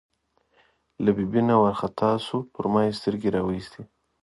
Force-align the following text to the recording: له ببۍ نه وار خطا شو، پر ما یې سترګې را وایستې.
له 1.03 1.11
ببۍ 1.17 1.41
نه 1.49 1.55
وار 1.61 1.75
خطا 1.81 2.09
شو، 2.25 2.37
پر 2.53 2.63
ما 2.73 2.81
یې 2.85 2.97
سترګې 2.99 3.29
را 3.35 3.41
وایستې. 3.45 3.81